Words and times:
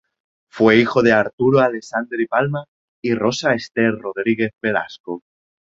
Fue 0.49 0.77
hijo 0.77 1.03
de 1.03 1.11
Arturo 1.13 1.59
Alessandri 1.59 2.25
Palma 2.25 2.65
y 3.03 3.13
Rosa 3.13 3.53
Ester 3.53 3.91
Rodríguez 3.99 4.51
Velasco. 4.59 5.21